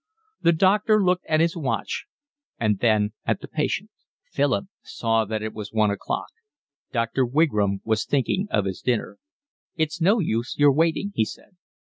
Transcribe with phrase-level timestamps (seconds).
[0.41, 2.05] The doctor looked at his watch
[2.59, 3.91] and then at the patient.
[4.31, 6.29] Philip saw that it was one o'clock.
[6.91, 7.23] Dr.
[7.23, 9.19] Wigram was thinking of his dinner.
[9.75, 11.55] "It's no use your waiting," he said.